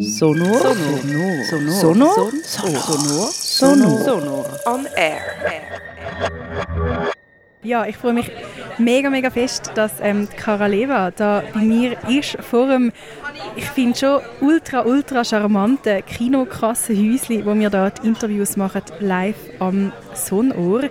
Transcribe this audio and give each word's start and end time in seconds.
Sonor. 0.00 0.60
Sonor. 0.60 1.44
Sonor. 1.44 2.30
Sonor. 2.52 3.30
Sonor. 3.32 4.04
Sonor. 4.04 4.46
On 4.66 4.86
air. 4.96 5.20
Ja, 7.62 7.86
ich 7.86 7.96
freue 7.96 8.12
mich 8.12 8.30
mega, 8.78 9.10
mega 9.10 9.30
fest, 9.30 9.72
dass 9.74 9.92
ähm, 10.00 10.28
Cara 10.36 10.66
Leva 10.66 11.10
da 11.10 11.42
bei 11.52 11.62
mir 11.62 11.96
ist, 12.08 12.36
vor 12.40 12.68
dem, 12.68 12.92
ich 13.56 13.64
finde 13.70 13.98
schon 13.98 14.20
ultra, 14.40 14.84
ultra 14.84 15.24
charmante 15.24 16.02
Kinokassenhäuschen, 16.02 17.44
wo 17.44 17.54
wir 17.54 17.70
da 17.70 17.90
die 17.90 18.06
Interviews 18.06 18.56
machen, 18.56 18.82
live 19.00 19.36
am 19.58 19.92
Sonnohr. 20.14 20.82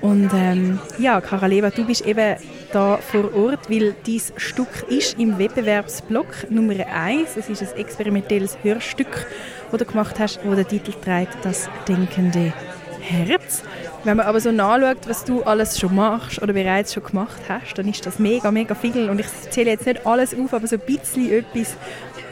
Und 0.00 0.30
ähm, 0.34 0.78
ja, 0.98 1.20
Cara 1.20 1.46
Leva, 1.46 1.70
du 1.70 1.84
bist 1.84 2.06
eben 2.06 2.36
da 2.72 2.96
vor 2.96 3.34
Ort, 3.34 3.70
weil 3.70 3.94
dein 4.06 4.20
Stück 4.36 4.88
ist 4.88 5.18
im 5.18 5.38
Wettbewerbsblock 5.38 6.50
Nummer 6.50 6.74
1. 6.86 7.36
Es 7.36 7.48
ist 7.48 7.62
ein 7.62 7.78
experimentelles 7.78 8.56
Hörstück, 8.62 9.26
das 9.70 9.78
du 9.78 9.84
gemacht 9.84 10.18
hast, 10.18 10.40
wo 10.44 10.54
der 10.54 10.66
Titel 10.66 10.92
trägt 10.92 11.36
«Das 11.42 11.68
denkende 11.86 12.52
Herz». 13.00 13.62
Wenn 14.04 14.16
man 14.16 14.26
aber 14.26 14.40
so 14.40 14.50
nachschaut, 14.50 15.08
was 15.08 15.24
du 15.24 15.42
alles 15.42 15.78
schon 15.78 15.94
machst 15.94 16.42
oder 16.42 16.52
bereits 16.52 16.94
schon 16.94 17.04
gemacht 17.04 17.40
hast, 17.48 17.74
dann 17.78 17.88
ist 17.88 18.04
das 18.04 18.18
mega, 18.18 18.50
mega 18.50 18.74
viel. 18.74 19.08
Und 19.10 19.20
ich 19.20 19.26
zähle 19.50 19.70
jetzt 19.70 19.86
nicht 19.86 20.06
alles 20.06 20.34
auf, 20.34 20.52
aber 20.52 20.66
so 20.66 20.76
ein 20.76 20.82
bisschen 20.84 21.30
etwas 21.30 21.76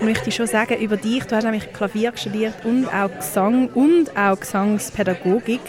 möchte 0.01 0.31
ich 0.31 0.35
schon 0.35 0.47
sagen 0.47 0.81
über 0.81 0.97
dich. 0.97 1.25
Du 1.25 1.37
hast 1.37 1.45
nämlich 1.45 1.73
Klavier 1.73 2.13
studiert 2.17 2.55
und 2.65 2.89
auch 2.89 3.11
Gesang 3.15 3.69
und 3.69 4.17
auch 4.17 4.41
Gesangspädagogik. 4.41 5.61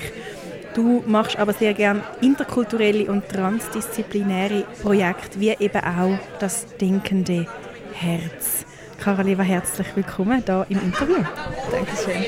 Du 0.73 1.03
machst 1.05 1.37
aber 1.37 1.53
sehr 1.53 1.73
gerne 1.73 2.01
interkulturelle 2.21 3.11
und 3.11 3.27
transdisziplinäre 3.27 4.63
Projekte, 4.81 5.39
wie 5.39 5.49
eben 5.51 5.83
auch 5.83 6.17
das 6.39 6.65
Denkende 6.77 7.45
Herz. 7.93 8.65
Karoliva, 8.99 9.43
herzlich 9.43 9.87
willkommen 9.95 10.43
hier 10.45 10.65
im 10.69 10.79
Interview. 10.79 11.23
Dankeschön. 11.71 12.23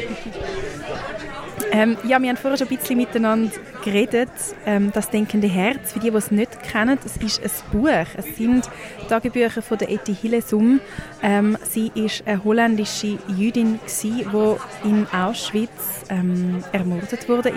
Ähm, 1.76 1.98
ja, 2.07 2.21
wir 2.21 2.29
haben 2.29 2.38
vorher 2.38 2.55
schon 2.55 2.68
ein 2.68 2.77
bisschen 2.77 2.98
miteinander 2.98 3.52
geredet. 3.84 4.29
Ähm, 4.63 4.91
das 4.93 5.10
Denkende 5.10 5.48
Herz, 5.48 5.93
für 5.93 5.99
die, 5.99 6.12
die 6.12 6.18
es 6.18 6.29
nicht 6.29 6.62
kennen, 6.62 6.99
es 7.04 7.18
ist 7.18 7.41
ein 7.43 7.71
Buch. 7.71 7.90
Es 8.16 8.38
sind 8.38 8.70
Tagebücher 9.10 9.63
von 9.63 9.79
der 9.79 9.90
Etty 9.90 10.13
Hillesum. 10.13 10.79
Ähm, 11.24 11.57
sie 11.63 11.91
ist 11.96 12.27
eine 12.27 12.44
holländische 12.44 13.18
Jüdin, 13.27 13.79
die 14.04 14.24
in 14.84 15.07
Auschwitz 15.12 16.05
ähm, 16.10 16.63
ermordet 16.71 17.27
wurde. 17.27 17.51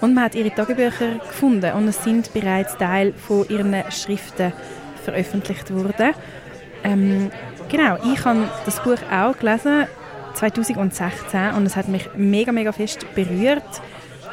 Und 0.00 0.14
man 0.14 0.24
hat 0.24 0.36
ihre 0.36 0.54
Tagebücher 0.54 1.18
gefunden 1.18 1.72
und 1.72 1.88
es 1.88 2.04
sind 2.04 2.32
bereits 2.32 2.76
Teil 2.76 3.12
von 3.14 3.48
ihren 3.48 3.74
Schriften 3.90 4.52
veröffentlicht 5.02 5.74
worden. 5.74 6.14
Ähm, 6.84 7.32
genau, 7.68 7.98
ich 8.14 8.24
habe 8.24 8.48
das 8.64 8.80
Buch 8.80 8.98
auch 9.10 9.36
gelesen 9.36 9.88
2016 10.34 11.52
und 11.56 11.66
es 11.66 11.76
hat 11.76 11.88
mich 11.88 12.08
mega, 12.16 12.52
mega 12.52 12.72
fest 12.72 13.06
berührt. 13.14 13.62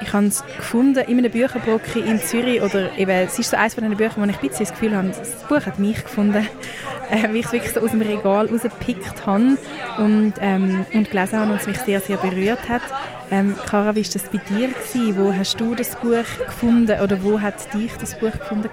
Ich 0.02 0.14
habe 0.14 0.28
es 0.28 0.46
gefunden 0.46 1.04
in 1.08 1.18
einem 1.18 1.32
Bücherbrocke 1.32 2.00
in 2.00 2.20
Zürich 2.20 2.62
oder 2.62 2.96
eben, 2.98 3.12
es 3.12 3.40
ist 3.40 3.50
so 3.50 3.58
eines 3.58 3.74
von 3.74 3.84
den 3.84 3.98
Büchern, 3.98 4.24
wo 4.24 4.30
ich 4.30 4.36
ein 4.36 4.48
bisschen 4.48 4.66
das 4.66 4.72
Gefühl 4.72 4.96
habe, 4.96 5.08
das 5.10 5.44
Buch 5.48 5.66
hat 5.66 5.80
mich 5.80 6.04
gefunden, 6.04 6.48
äh, 7.12 7.24
weil 7.24 7.38
ich 7.38 7.46
es 7.46 7.52
wirklich 7.52 7.74
so 7.74 7.80
aus 7.82 7.92
dem 7.92 8.02
Regal 8.02 8.48
rausgepickt 8.48 9.26
habe 9.26 9.58
und, 9.98 10.34
ähm, 10.40 10.86
und 10.94 11.10
gelesen 11.10 11.40
habe 11.40 11.52
und 11.52 11.62
es 11.62 11.68
mich 11.68 11.80
sehr, 11.80 12.00
sehr 12.00 12.18
berührt 12.18 12.70
hat. 12.70 12.84
Ähm, 13.32 13.56
Cara, 13.66 13.96
wie 13.96 14.06
war 14.06 14.14
das 14.14 14.24
bei 14.24 14.38
dir? 14.38 14.68
Gewesen? 14.70 15.18
Wo 15.18 15.34
hast 15.34 15.60
du 15.60 15.74
das 15.76 15.96
Buch 15.96 16.46
gefunden 16.46 17.00
oder 17.02 17.24
wo 17.24 17.42
hat 17.42 17.74
dich 17.74 17.92
das 18.00 18.18
Buch 18.20 18.32
gefunden? 18.32 18.70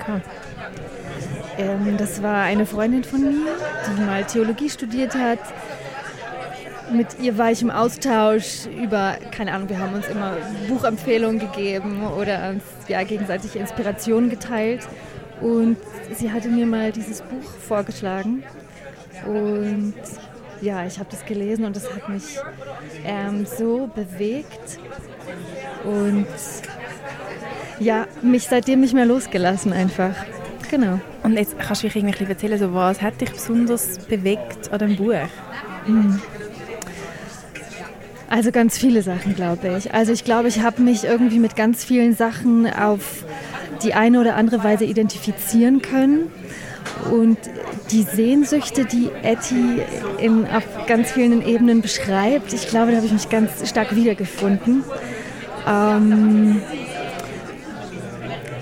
Ähm, 1.57 1.97
das 1.97 2.23
war 2.23 2.43
eine 2.43 2.67
Freundin 2.67 3.05
von 3.05 3.23
mir, 3.23 3.53
die 3.97 4.01
mal 4.03 4.25
Theologie 4.25 4.69
studiert 4.69 5.15
hat 5.15 5.39
mit 6.95 7.19
ihr 7.21 7.37
war 7.39 7.51
ich 7.51 7.63
im 7.63 7.71
Austausch 7.71 8.67
über, 8.67 9.17
keine 9.31 9.53
Ahnung, 9.53 9.69
wir 9.69 9.79
haben 9.79 9.95
uns 9.95 10.07
immer 10.09 10.37
Buchempfehlungen 10.69 11.39
gegeben 11.39 12.07
oder 12.07 12.51
uns 12.51 12.63
ja, 12.89 13.03
gegenseitig 13.03 13.57
Inspirationen 13.57 14.31
geteilt. 14.31 14.87
Und 15.41 15.77
sie 16.15 16.33
hatte 16.33 16.49
mir 16.49 16.67
mal 16.67 16.93
dieses 16.93 17.21
Buch 17.23 17.51
vorgeschlagen. 17.67 18.45
Und 19.27 19.95
ja, 20.61 20.87
ich 20.87 20.99
habe 20.99 21.09
das 21.11 21.25
gelesen 21.25 21.65
und 21.65 21.77
das 21.77 21.93
hat 21.95 22.09
mich 22.09 22.39
ähm, 23.05 23.47
so 23.47 23.91
bewegt. 23.95 24.79
Und 25.85 26.27
ja, 27.79 28.07
mich 28.23 28.45
seitdem 28.45 28.81
nicht 28.81 28.95
mehr 28.95 29.07
losgelassen 29.07 29.73
einfach. 29.73 30.15
Genau. 30.71 31.01
Und 31.23 31.35
jetzt 31.35 31.59
kannst 31.59 31.83
du 31.83 31.87
mich 31.87 31.97
irgendwie 31.97 32.25
erzählen, 32.25 32.59
so, 32.59 32.73
was 32.75 33.03
hat 33.03 33.21
dich 33.21 33.31
besonders 33.31 33.99
bewegt 33.99 34.73
an 34.73 34.79
dem 34.79 34.97
Buch? 34.97 35.15
Mhm. 35.87 36.21
Also 38.35 38.51
ganz 38.51 38.77
viele 38.77 39.01
Sachen, 39.03 39.37
glaube 39.37 39.77
ich. 39.79 39.95
Also 39.95 40.11
ich 40.11 40.25
glaube, 40.25 40.49
ich 40.49 40.61
habe 40.61 40.83
mich 40.83 41.05
irgendwie 41.05 41.39
mit 41.39 41.55
ganz 41.55 41.85
vielen 41.85 42.17
Sachen 42.17 42.67
auf 42.67 43.25
die 43.85 43.95
eine 43.95 44.21
oder 44.21 44.35
andere 44.35 44.65
Weise 44.65 44.85
identifizieren 44.85 45.83
können. 45.83 46.33
Und 47.13 47.39
die 47.93 48.03
Sehnsüchte, 48.03 48.87
die 48.87 49.09
Etty 49.23 49.83
in, 50.19 50.49
auf 50.49 50.65
ganz 50.89 51.13
vielen 51.13 51.47
Ebenen 51.47 51.81
beschreibt, 51.81 52.53
ich 52.53 52.67
glaube, 52.67 52.91
da 52.91 52.97
habe 52.97 53.07
ich 53.07 53.13
mich 53.13 53.29
ganz 53.29 53.69
stark 53.69 53.95
wiedergefunden. 53.95 54.83
Ähm, 55.69 56.61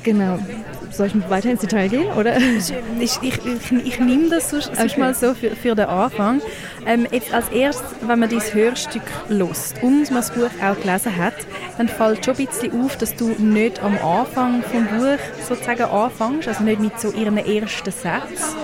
genau 0.03 0.39
soll 0.93 1.07
ich 1.07 1.31
weiter 1.31 1.51
ins 1.51 1.61
Detail 1.61 1.89
gehen? 1.89 2.13
Oder? 2.13 2.37
Ich, 3.01 3.19
ich, 3.23 3.39
ich, 3.45 3.73
ich 3.73 4.01
nehme 4.01 4.29
das 4.29 4.51
sonst, 4.51 4.71
okay. 4.71 5.01
mal 5.01 5.15
so 5.15 5.35
für, 5.35 5.51
für 5.51 5.75
den 5.75 5.87
Anfang. 5.87 6.41
Ähm, 6.87 7.07
jetzt 7.11 7.33
als 7.33 7.49
erstes, 7.49 7.85
wenn 8.07 8.19
man 8.19 8.29
dieses 8.29 8.55
Hörstück 8.55 9.03
lost 9.29 9.83
und 9.83 10.11
man 10.11 10.21
das 10.21 10.31
Buch 10.31 10.51
auch 10.63 10.81
gelesen 10.81 11.17
hat, 11.17 11.35
dann 11.79 11.89
fällt 11.89 12.25
schon 12.25 12.37
ein 12.37 12.47
bisschen 12.47 12.85
auf, 12.85 12.97
dass 12.97 13.15
du 13.17 13.29
nicht 13.39 13.83
am 13.83 13.99
Anfang 13.99 14.63
vom 14.63 14.87
Buch 14.87 15.19
sozusagen 15.49 15.85
anfängst, 15.85 16.49
also 16.49 16.65
nicht 16.65 16.81
mit 16.81 17.01
so 17.01 17.11
ihren 17.13 17.39
ersten 17.39 17.91
Sätzen. 17.91 18.57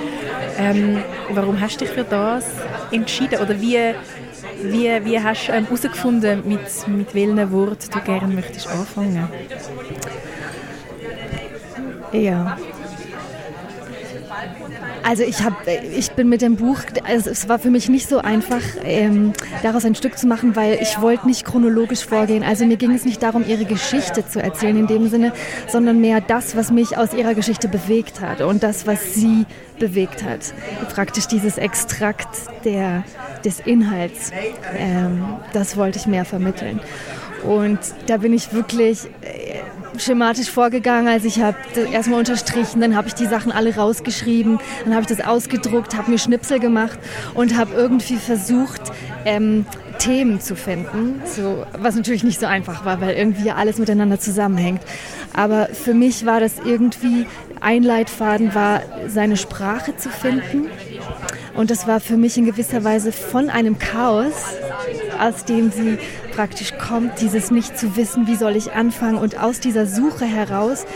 Ähm, 0.59 1.03
warum 1.31 1.61
hast 1.61 1.81
du 1.81 1.84
dich 1.84 1.94
für 1.94 2.05
das 2.05 2.44
entschieden 2.91 3.41
oder 3.41 3.61
wie, 3.61 3.94
wie, 4.62 5.05
wie 5.05 5.21
hast 5.21 5.49
du 5.49 5.53
herausgefunden, 5.53 6.43
ähm, 6.44 6.49
mit, 6.49 6.88
mit 6.88 7.15
welchen 7.15 7.53
Worten 7.53 7.91
du 7.91 8.00
gerne 8.00 8.34
möchtest 8.34 8.69
anfangen? 8.69 9.28
Ja. 12.12 12.56
Also 15.03 15.22
ich, 15.22 15.43
hab, 15.43 15.55
ich 15.66 16.11
bin 16.12 16.28
mit 16.28 16.43
dem 16.43 16.56
Buch, 16.56 16.81
also 17.05 17.31
es 17.31 17.49
war 17.49 17.59
für 17.59 17.71
mich 17.71 17.89
nicht 17.89 18.09
so 18.09 18.19
einfach, 18.19 18.61
ähm, 18.84 19.33
daraus 19.62 19.84
ein 19.84 19.94
Stück 19.94 20.19
zu 20.19 20.27
machen, 20.27 20.55
weil 20.55 20.78
ich 20.83 21.00
wollte 21.00 21.27
nicht 21.27 21.44
chronologisch 21.44 22.05
vorgehen. 22.05 22.43
Also 22.43 22.67
mir 22.67 22.77
ging 22.77 22.93
es 22.93 23.05
nicht 23.05 23.22
darum, 23.22 23.44
ihre 23.47 23.65
Geschichte 23.65 24.27
zu 24.27 24.43
erzählen 24.43 24.77
in 24.77 24.87
dem 24.87 25.09
Sinne, 25.09 25.33
sondern 25.67 26.00
mehr 26.00 26.21
das, 26.21 26.56
was 26.56 26.71
mich 26.71 26.97
aus 26.97 27.15
ihrer 27.15 27.34
Geschichte 27.34 27.69
bewegt 27.69 28.21
hat 28.21 28.41
und 28.41 28.62
das, 28.62 28.87
was 28.87 29.15
sie 29.15 29.47
bewegt 29.78 30.22
hat. 30.25 30.53
Praktisch 30.94 31.27
dieses 31.27 31.56
Extrakt 31.59 32.28
der, 32.65 33.05
des 33.44 33.61
Inhalts, 33.61 34.33
ähm, 34.77 35.25
das 35.53 35.77
wollte 35.77 35.99
ich 35.99 36.06
mehr 36.06 36.25
vermitteln. 36.25 36.81
Und 37.44 37.78
da 38.06 38.17
bin 38.17 38.33
ich 38.33 38.53
wirklich 38.53 39.06
äh, 39.22 39.61
schematisch 40.01 40.51
vorgegangen. 40.51 41.09
Also 41.09 41.27
ich 41.27 41.41
habe 41.41 41.57
erstmal 41.93 42.19
unterstrichen, 42.19 42.81
dann 42.81 42.97
habe 42.97 43.09
ich 43.09 43.15
die 43.15 43.27
Sachen 43.27 43.53
alle 43.53 43.75
rausgeschrieben, 43.75 44.59
dann 44.85 44.95
habe 44.95 45.03
ich 45.03 45.09
das 45.09 45.27
ausgedruckt, 45.27 45.97
habe 45.97 46.11
mir 46.11 46.19
Schnipsel 46.19 46.59
gemacht 46.59 46.99
und 47.35 47.57
habe 47.57 47.75
irgendwie 47.75 48.17
versucht, 48.17 48.81
ähm, 49.25 49.67
Themen 49.99 50.41
zu 50.41 50.55
finden, 50.55 51.21
so, 51.25 51.67
was 51.77 51.97
natürlich 51.97 52.23
nicht 52.23 52.39
so 52.39 52.47
einfach 52.47 52.85
war, 52.85 53.01
weil 53.01 53.17
irgendwie 53.17 53.51
alles 53.51 53.79
miteinander 53.79 54.21
zusammenhängt. 54.21 54.81
Aber 55.35 55.67
für 55.67 55.95
mich 55.95 56.25
war 56.25 56.41
das 56.41 56.55
irgendwie, 56.65 57.27
ein 57.61 57.83
Leitfaden 57.83 58.55
war, 58.55 58.83
seine 59.09 59.37
Sprache 59.37 59.97
zu 59.97 60.09
finden. 60.09 60.69
Und 61.57 61.71
das 61.71 61.89
war 61.89 61.99
für 61.99 62.17
mich 62.17 62.39
in 62.39 62.45
gewisser 62.45 62.85
Weise 62.85 63.11
von 63.11 63.51
einem 63.51 63.79
Chaos, 63.79 64.33
aus 65.20 65.44
dem 65.44 65.70
sie 65.70 65.99
praktisch 66.32 66.73
kommt, 66.79 67.20
dieses 67.20 67.50
nicht 67.50 67.79
zu 67.79 67.97
wissen, 67.97 68.26
wie 68.26 68.37
soll 68.37 68.56
ich 68.56 68.73
anfangen 68.73 69.19
und 69.19 69.41
aus 69.41 69.61
dieser 69.61 69.87
Suche 69.87 70.25
heraus 70.25 70.87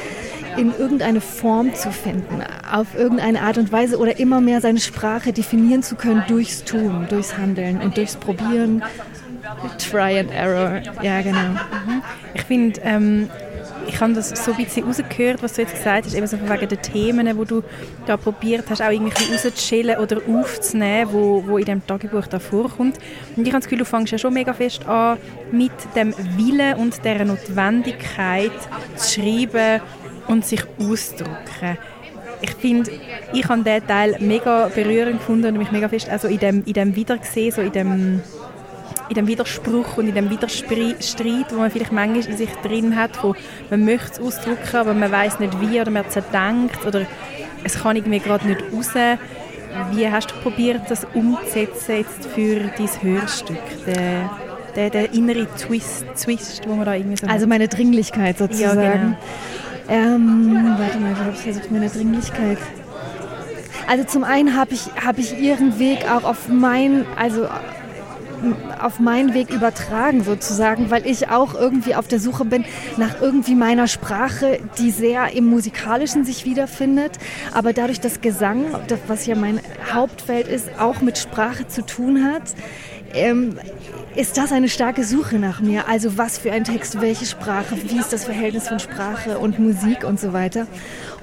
in 0.56 0.72
irgendeine 0.76 1.20
Form 1.20 1.74
zu 1.74 1.90
finden, 1.90 2.42
auf 2.70 2.94
irgendeine 2.94 3.42
Art 3.42 3.58
und 3.58 3.72
Weise 3.72 3.98
oder 3.98 4.18
immer 4.18 4.40
mehr 4.40 4.60
seine 4.60 4.80
Sprache 4.80 5.32
definieren 5.32 5.82
zu 5.82 5.96
können 5.96 6.24
durchs 6.28 6.64
Tun, 6.64 7.06
durchs 7.08 7.36
Handeln 7.38 7.80
und 7.80 7.96
durchs 7.96 8.16
Probieren. 8.16 8.82
Try 9.78 10.18
and 10.18 10.30
Error, 10.30 10.82
ja 11.02 11.20
genau. 11.22 11.38
Mhm. 11.38 12.02
Ich 12.34 12.42
finde, 12.42 12.80
ähm, 12.84 13.30
ich 13.92 14.00
habe 14.00 14.14
das 14.14 14.30
so 14.30 14.52
ein 14.52 14.64
bisschen 14.64 14.84
rausgehört, 14.84 15.42
was 15.42 15.54
du 15.54 15.62
jetzt 15.62 15.74
gesagt 15.74 16.06
hast, 16.06 16.14
eben 16.14 16.26
so 16.26 16.38
wegen 16.40 16.68
den 16.68 16.82
Themen, 16.82 17.38
die 17.38 17.44
du 17.44 17.62
da 18.06 18.16
probiert 18.16 18.64
hast, 18.70 18.80
auch 18.80 18.90
irgendwie 18.90 19.32
rauszuschälen 19.32 19.98
oder 19.98 20.18
aufzunehmen, 20.26 21.12
wo, 21.12 21.44
wo 21.46 21.58
in 21.58 21.66
dem 21.66 21.86
Tagebuch 21.86 22.26
da 22.26 22.38
vorkommt. 22.38 22.98
Und 23.36 23.46
ich 23.46 23.52
habe 23.52 23.60
das 23.60 23.64
Gefühl, 23.64 23.78
du 23.78 23.84
fängst 23.84 24.12
ja 24.12 24.18
schon 24.18 24.32
mega 24.32 24.54
fest 24.54 24.86
an, 24.86 25.18
mit 25.50 25.72
dem 25.94 26.14
Willen 26.36 26.76
und 26.76 27.04
der 27.04 27.24
Notwendigkeit 27.24 28.52
zu 28.96 29.20
schreiben 29.20 29.82
und 30.26 30.46
sich 30.46 30.62
auszudrücken. 30.78 31.76
ich 32.40 32.54
finde, 32.54 32.90
ich 33.34 33.48
habe 33.48 33.62
diesen 33.62 33.86
Teil 33.86 34.16
mega 34.20 34.68
berührend 34.68 35.18
gefunden 35.18 35.48
und 35.48 35.58
mich 35.58 35.70
mega 35.70 35.88
fest 35.88 36.08
also 36.08 36.28
in 36.28 36.38
dem, 36.38 36.64
in 36.64 36.72
dem 36.72 36.96
Wiedergesehen, 36.96 37.52
so 37.52 37.60
in 37.60 37.72
dem, 37.72 38.20
in 39.12 39.16
dem 39.16 39.26
Widerspruch 39.26 39.98
und 39.98 40.08
in 40.08 40.14
dem 40.14 40.30
Widerstreit, 40.30 41.46
wo 41.50 41.56
man 41.56 41.70
vielleicht 41.70 41.92
manchmal 41.92 42.24
in 42.24 42.36
sich 42.36 42.50
drin 42.62 42.96
hat, 42.96 43.22
wo 43.22 43.34
man 43.70 43.84
möchte 43.84 44.12
es 44.12 44.20
ausdrücken, 44.20 44.76
aber 44.76 44.94
man 44.94 45.12
weiß 45.12 45.38
nicht 45.38 45.60
wie 45.60 45.80
oder 45.80 45.90
man 45.90 46.08
zerdenkt 46.08 46.84
oder 46.86 47.06
es 47.62 47.82
kann 47.82 47.96
irgendwie 47.96 48.20
gerade 48.20 48.46
nicht 48.48 48.62
raus. 48.72 48.90
Wie 49.92 50.08
hast 50.08 50.30
du 50.30 50.34
probiert, 50.36 50.82
das 50.88 51.06
umzusetzen 51.14 51.96
jetzt 51.96 52.26
für 52.34 52.60
dein 52.60 53.02
Hörstück? 53.02 53.84
Der, 53.86 54.30
der, 54.76 54.90
der 54.90 55.12
innere 55.12 55.46
Twist, 55.56 56.06
Twist, 56.22 56.66
wo 56.66 56.74
man 56.74 56.86
da 56.86 56.94
irgendwie 56.94 57.16
so 57.16 57.26
Also 57.26 57.46
meine 57.46 57.68
Dringlichkeit 57.68 58.38
sozusagen. 58.38 58.80
Ja, 58.80 58.92
genau. 58.92 59.16
Ähm, 59.88 60.74
warte 60.78 60.98
mal, 60.98 61.14
wie 61.14 61.20
habe 61.20 61.32
ich 61.34 61.40
versucht, 61.40 61.70
meine 61.70 61.88
Dringlichkeit? 61.88 62.58
Also 63.88 64.04
zum 64.04 64.24
einen 64.24 64.56
habe 64.56 64.72
ich, 64.72 64.86
hab 65.04 65.18
ich 65.18 65.38
ihren 65.38 65.78
Weg 65.78 66.10
auch 66.10 66.24
auf 66.24 66.48
mein, 66.48 67.04
also 67.16 67.46
auf 68.80 68.98
meinen 68.98 69.34
Weg 69.34 69.50
übertragen 69.50 70.24
sozusagen, 70.24 70.90
weil 70.90 71.06
ich 71.06 71.28
auch 71.28 71.54
irgendwie 71.54 71.94
auf 71.94 72.08
der 72.08 72.20
Suche 72.20 72.44
bin 72.44 72.64
nach 72.96 73.20
irgendwie 73.20 73.54
meiner 73.54 73.88
Sprache, 73.88 74.58
die 74.78 74.90
sehr 74.90 75.32
im 75.34 75.46
Musikalischen 75.46 76.24
sich 76.24 76.44
wiederfindet, 76.44 77.18
aber 77.52 77.72
dadurch, 77.72 78.00
dass 78.00 78.20
Gesang, 78.20 78.64
was 79.06 79.26
ja 79.26 79.34
mein 79.34 79.60
Hauptfeld 79.92 80.48
ist, 80.48 80.68
auch 80.78 81.00
mit 81.00 81.18
Sprache 81.18 81.66
zu 81.66 81.84
tun 81.84 82.24
hat, 82.24 82.42
ähm, 83.14 83.58
ist 84.14 84.36
das 84.36 84.52
eine 84.52 84.68
starke 84.68 85.04
Suche 85.04 85.38
nach 85.38 85.60
mir. 85.60 85.88
Also 85.88 86.18
was 86.18 86.38
für 86.38 86.52
ein 86.52 86.64
Text, 86.64 87.00
welche 87.00 87.26
Sprache, 87.26 87.76
wie 87.82 87.98
ist 87.98 88.12
das 88.12 88.24
Verhältnis 88.24 88.68
von 88.68 88.78
Sprache 88.78 89.38
und 89.38 89.58
Musik 89.58 90.04
und 90.04 90.20
so 90.20 90.32
weiter. 90.32 90.66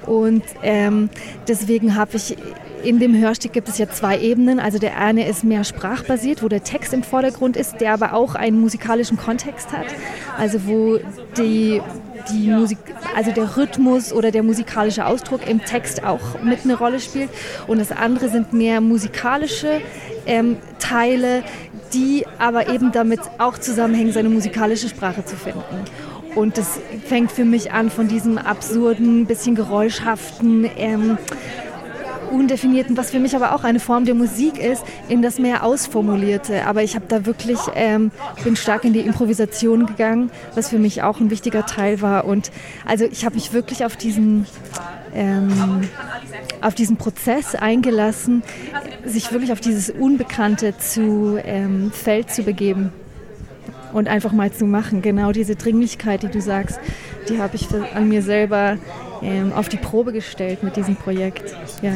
Und 0.06 0.42
ähm, 0.62 1.08
deswegen 1.46 1.94
habe 1.96 2.16
ich 2.16 2.36
in 2.84 2.98
dem 2.98 3.16
Hörstück 3.16 3.52
gibt 3.52 3.68
es 3.68 3.78
ja 3.78 3.88
zwei 3.88 4.18
Ebenen. 4.18 4.60
Also 4.60 4.78
der 4.78 4.98
eine 4.98 5.26
ist 5.28 5.44
mehr 5.44 5.64
sprachbasiert, 5.64 6.42
wo 6.42 6.48
der 6.48 6.64
Text 6.64 6.92
im 6.92 7.02
Vordergrund 7.02 7.56
ist, 7.56 7.80
der 7.80 7.92
aber 7.92 8.14
auch 8.14 8.34
einen 8.34 8.60
musikalischen 8.60 9.16
Kontext 9.16 9.72
hat. 9.72 9.86
Also 10.38 10.66
wo 10.66 10.98
die, 11.36 11.80
die 12.32 12.50
Musik, 12.50 12.78
also 13.16 13.32
der 13.32 13.56
Rhythmus 13.56 14.12
oder 14.12 14.30
der 14.30 14.42
musikalische 14.42 15.06
Ausdruck 15.06 15.48
im 15.48 15.64
Text 15.64 16.04
auch 16.04 16.42
mit 16.42 16.64
eine 16.64 16.76
Rolle 16.76 17.00
spielt. 17.00 17.30
Und 17.66 17.78
das 17.78 17.92
andere 17.92 18.28
sind 18.28 18.52
mehr 18.52 18.80
musikalische 18.80 19.80
ähm, 20.26 20.56
Teile, 20.78 21.42
die 21.92 22.24
aber 22.38 22.68
eben 22.68 22.92
damit 22.92 23.20
auch 23.38 23.58
zusammenhängen, 23.58 24.12
seine 24.12 24.28
musikalische 24.28 24.88
Sprache 24.88 25.24
zu 25.24 25.36
finden. 25.36 25.64
Und 26.34 26.58
das 26.58 26.78
fängt 27.06 27.32
für 27.32 27.44
mich 27.44 27.72
an 27.72 27.90
von 27.90 28.06
diesem 28.06 28.38
absurden, 28.38 29.26
bisschen 29.26 29.54
geräuschhaften, 29.56 30.68
ähm, 30.76 31.18
undefinierten, 32.30 32.96
was 32.96 33.10
für 33.10 33.18
mich 33.18 33.34
aber 33.36 33.54
auch 33.54 33.64
eine 33.64 33.80
Form 33.80 34.04
der 34.04 34.14
Musik 34.14 34.58
ist, 34.58 34.84
in 35.08 35.22
das 35.22 35.38
mehr 35.38 35.64
ausformulierte. 35.64 36.66
Aber 36.66 36.82
ich 36.82 36.94
habe 36.94 37.06
da 37.08 37.26
wirklich, 37.26 37.58
ähm, 37.74 38.10
bin 38.44 38.56
stark 38.56 38.84
in 38.84 38.92
die 38.92 39.00
Improvisation 39.00 39.86
gegangen, 39.86 40.30
was 40.54 40.68
für 40.68 40.78
mich 40.78 41.02
auch 41.02 41.20
ein 41.20 41.30
wichtiger 41.30 41.66
Teil 41.66 42.00
war. 42.00 42.24
Und 42.24 42.50
also 42.86 43.04
ich 43.04 43.24
habe 43.24 43.34
mich 43.34 43.52
wirklich 43.52 43.84
auf 43.84 43.96
diesen 43.96 44.46
ähm, 45.14 45.82
auf 46.60 46.74
diesen 46.74 46.96
Prozess 46.96 47.54
eingelassen, 47.54 48.42
sich 49.04 49.32
wirklich 49.32 49.52
auf 49.52 49.60
dieses 49.60 49.90
Unbekannte 49.90 50.76
zu, 50.78 51.38
ähm, 51.42 51.90
Feld 51.90 52.30
zu 52.30 52.42
begeben 52.42 52.92
und 53.92 54.08
einfach 54.08 54.32
mal 54.32 54.52
zu 54.52 54.66
machen. 54.66 55.02
Genau 55.02 55.32
diese 55.32 55.56
Dringlichkeit, 55.56 56.22
die 56.22 56.28
du 56.28 56.40
sagst, 56.40 56.78
die 57.28 57.40
habe 57.40 57.56
ich 57.56 57.68
an 57.94 58.08
mir 58.08 58.22
selber 58.22 58.76
ähm, 59.22 59.52
auf 59.52 59.68
die 59.68 59.76
Probe 59.76 60.12
gestellt 60.12 60.62
mit 60.62 60.76
diesem 60.76 60.96
Projekt. 60.96 61.54
Ja. 61.82 61.92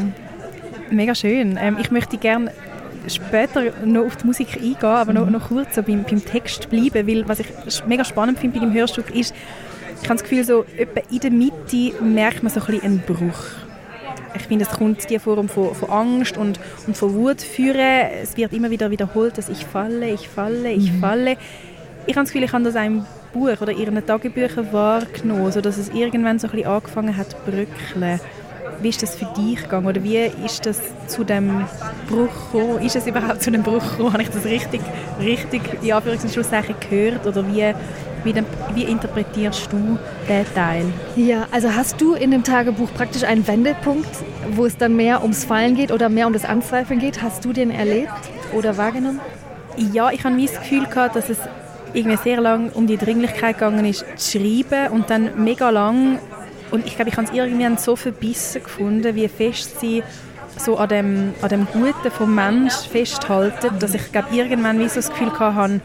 Mega 0.91 1.15
schön. 1.15 1.59
Ähm, 1.61 1.79
ich 1.81 1.91
möchte 1.91 2.19
gerne 2.19 2.50
später 3.09 3.73
noch 3.85 4.06
auf 4.06 4.17
die 4.17 4.26
Musik 4.26 4.55
eingehen, 4.55 4.76
aber 4.82 5.12
mhm. 5.12 5.19
noch, 5.19 5.31
noch 5.31 5.49
kurz 5.49 5.75
so 5.75 5.82
beim, 5.82 6.05
beim 6.05 6.25
Text 6.25 6.71
bleiben, 6.71 7.06
weil 7.06 7.29
was 7.29 7.41
ich 7.41 7.47
mega 7.87 8.05
spannend 8.05 8.38
finde 8.38 8.59
bei 8.59 8.65
dem 8.65 8.75
Hörstück 8.75 9.15
ist, 9.15 9.35
ich 10.03 10.11
habe 10.11 10.19
das 10.19 10.29
Gefühl, 10.29 10.44
so 10.44 10.65
in 11.11 11.21
der 11.21 11.31
Mitte 11.31 12.03
merkt 12.03 12.43
man 12.43 12.53
so 12.53 12.61
ein 12.61 12.67
bisschen 12.67 12.82
einen 12.82 13.00
Bruch. 13.00 13.43
Ich 14.37 14.43
finde, 14.43 14.67
es 14.67 14.70
kommt 14.70 15.09
die 15.09 15.19
Form 15.19 15.49
von, 15.49 15.75
von 15.75 15.88
Angst 15.88 16.37
und, 16.37 16.59
und 16.87 16.97
von 16.97 17.15
Wut 17.15 17.41
führen. 17.41 18.11
Es 18.23 18.37
wird 18.37 18.53
immer 18.53 18.70
wieder 18.70 18.91
wiederholt, 18.91 19.38
dass 19.38 19.49
ich 19.49 19.65
falle, 19.65 20.11
ich 20.11 20.29
falle, 20.29 20.73
ich 20.73 20.93
mhm. 20.93 21.00
falle. 21.00 21.37
Ich 22.06 22.17
habe 22.17 22.25
das 22.25 22.32
Gefühl, 22.32 22.43
ich 22.43 22.53
habe 22.53 22.65
das 22.65 22.77
einem 22.77 23.06
Buch 23.35 23.61
oder 23.61 23.73
ihren 23.73 24.07
Tagebüchern 24.07 24.73
wahrgenommen, 24.73 25.51
sodass 25.51 25.77
es 25.77 25.89
irgendwann 25.89 26.39
so 26.39 26.47
ein 26.47 26.53
bisschen 26.53 26.69
angefangen 26.69 27.17
hat 27.17 27.31
zu 27.31 27.37
bröckeln. 27.45 28.21
Wie 28.81 28.89
ist 28.89 29.03
das 29.03 29.17
für 29.17 29.27
dich 29.37 29.63
gegangen? 29.63 29.87
Oder 29.87 30.03
wie 30.03 30.31
ist 30.45 30.65
das 30.67 30.81
zu 31.07 31.25
dem 31.25 31.65
Bruch 32.09 32.53
gekommen? 32.53 32.81
Ist 32.81 32.97
es 32.97 33.07
überhaupt 33.07 33.43
zu 33.43 33.51
dem 33.51 33.63
Bruch 33.63 33.83
gekommen? 33.91 34.13
Habe 34.13 34.23
ich 34.23 34.31
das 34.31 34.45
richtig, 34.45 34.81
richtig 35.21 35.63
in 35.83 35.93
Anführungs- 35.93 36.23
und 36.23 36.33
Schlusszeichen 36.33 36.75
gehört? 36.89 37.27
Oder 37.27 37.47
wie, 37.47 37.75
wie, 38.25 38.35
wie 38.75 38.85
interpretierst 38.85 39.73
du 39.73 39.99
den 40.29 40.47
Teil? 40.55 40.85
Ja, 41.17 41.47
also 41.51 41.75
hast 41.75 42.01
du 42.01 42.15
in 42.15 42.31
dem 42.31 42.45
Tagebuch 42.45 42.93
praktisch 42.95 43.25
einen 43.25 43.47
Wendepunkt, 43.47 44.11
wo 44.53 44.65
es 44.65 44.77
dann 44.77 44.97
mehr 44.97 45.23
ums 45.23 45.45
Fallen 45.45 45.75
geht 45.77 45.91
oder 45.91 46.09
mehr 46.09 46.27
um 46.27 46.33
das 46.33 46.45
Anzweifeln 46.45 47.01
geht? 47.01 47.23
Hast 47.23 47.45
du 47.45 47.53
den 47.53 47.71
erlebt 47.71 48.13
oder 48.53 48.77
wahrgenommen? 48.77 49.21
Ja, 49.93 50.11
ich 50.11 50.25
habe 50.25 50.41
das 50.41 50.61
Gefühl 50.61 50.87
gehabt, 50.87 51.17
dass 51.17 51.29
es 51.29 51.39
irgendwie 51.94 52.17
sehr 52.17 52.41
lang 52.41 52.70
um 52.70 52.87
die 52.87 52.96
Dringlichkeit 52.96 53.58
gegangen 53.58 53.85
ist, 53.85 54.05
zu 54.17 54.38
schreiben 54.38 54.93
und 54.93 55.11
dann 55.11 55.43
mega 55.43 55.70
lang 55.70 56.19
und 56.70 56.87
ich 56.87 56.96
glaube, 56.96 57.11
ich 57.11 57.17
habe 57.17 57.26
es 57.26 57.32
irgendwie 57.32 57.79
so 57.79 57.96
verbissen 57.96 58.62
gefunden, 58.62 59.14
wie 59.14 59.29
fest 59.29 59.81
sie 59.81 60.02
so 60.58 60.76
an 60.76 60.88
dem, 60.88 61.35
an 61.43 61.49
dem 61.49 61.67
Guten 61.73 62.11
vom 62.11 62.35
Mensch 62.35 62.75
festhalten, 62.91 63.79
dass 63.79 63.94
ich 63.94 64.12
glaube, 64.12 64.35
irgendwann 64.35 64.79
wie 64.79 64.88
so 64.88 64.96
das 64.96 65.11
Gefühl 65.11 65.32
hatte, 65.38 65.81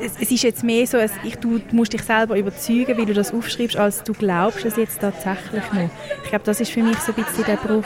es, 0.00 0.12
es 0.20 0.30
ist 0.30 0.42
jetzt 0.42 0.64
mehr 0.64 0.86
so, 0.86 0.98
ich, 1.22 1.36
du, 1.36 1.60
musst 1.72 1.92
dich 1.92 2.02
selber 2.02 2.36
überzeugen, 2.36 2.96
wie 2.96 3.06
du 3.06 3.14
das 3.14 3.32
aufschreibst, 3.32 3.76
als 3.76 4.02
du 4.02 4.12
glaubst 4.12 4.64
es 4.64 4.76
jetzt 4.76 5.00
tatsächlich 5.00 5.64
noch. 5.72 5.90
Ich 6.22 6.30
glaube, 6.30 6.44
das 6.44 6.60
ist 6.60 6.72
für 6.72 6.82
mich 6.82 6.98
so 6.98 7.12
ein 7.12 7.24
bisschen 7.24 7.44
der 7.44 7.56
Bruch 7.56 7.84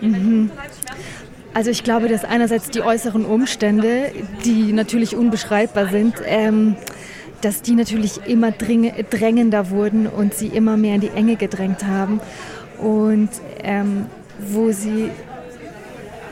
Mhm. 0.00 0.50
Also 1.52 1.70
ich 1.70 1.82
glaube, 1.82 2.08
dass 2.08 2.24
einerseits 2.24 2.70
die 2.70 2.82
äußeren 2.82 3.24
Umstände, 3.24 4.12
die 4.44 4.72
natürlich 4.72 5.16
unbeschreibbar 5.16 5.88
sind, 5.88 6.14
ähm, 6.24 6.76
dass 7.40 7.62
die 7.62 7.74
natürlich 7.74 8.26
immer 8.26 8.52
drängender 8.52 9.70
wurden 9.70 10.06
und 10.06 10.34
sie 10.34 10.48
immer 10.48 10.76
mehr 10.76 10.94
in 10.94 11.00
die 11.00 11.08
Enge 11.08 11.36
gedrängt 11.36 11.84
haben 11.84 12.20
und 12.78 13.30
ähm, 13.62 14.06
wo 14.38 14.70
sie 14.70 15.10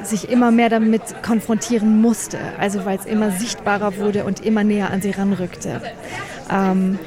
sich 0.02 0.30
immer 0.30 0.50
mehr 0.50 0.68
damit 0.68 1.02
konfrontieren 1.22 2.00
musste, 2.00 2.38
also 2.58 2.84
weil 2.84 2.98
es 2.98 3.04
immer 3.04 3.32
sichtbarer 3.32 3.96
wurde 3.96 4.24
und 4.24 4.44
immer 4.44 4.64
näher 4.64 4.90
an 4.90 5.02
sie 5.02 5.10
ranrückte. 5.10 5.80
Ähm, 6.50 6.98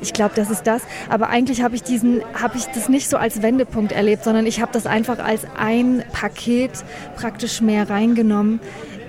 ich 0.00 0.12
glaube, 0.12 0.32
das 0.34 0.50
ist 0.50 0.66
das. 0.66 0.82
Aber 1.08 1.28
eigentlich 1.28 1.62
habe 1.62 1.74
ich 1.74 1.82
diesen, 1.82 2.22
ich 2.54 2.66
das 2.66 2.88
nicht 2.88 3.08
so 3.08 3.16
als 3.16 3.42
Wendepunkt 3.42 3.92
erlebt, 3.92 4.24
sondern 4.24 4.46
ich 4.46 4.60
habe 4.60 4.72
das 4.72 4.86
einfach 4.86 5.18
als 5.18 5.46
ein 5.56 6.02
Paket 6.12 6.72
praktisch 7.16 7.60
mehr 7.60 7.88
reingenommen. 7.88 8.60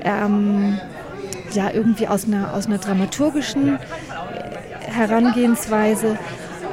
Ähm, 0.04 0.80
ja, 1.54 1.70
irgendwie 1.72 2.08
aus 2.08 2.26
einer, 2.26 2.54
aus 2.54 2.68
einer 2.68 2.78
dramaturgischen 2.78 3.78
Herangehensweise, 4.82 6.18